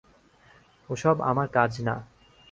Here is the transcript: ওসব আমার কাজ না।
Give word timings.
ওসব 0.89 1.15
আমার 1.21 1.47
কাজ 1.47 1.71
না। 1.81 1.95